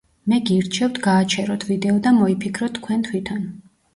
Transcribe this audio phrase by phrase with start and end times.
[0.31, 3.45] მე გირჩევთ გააჩეროთ ვიდეო და მოიფიქროთ თქვენ თვითონ.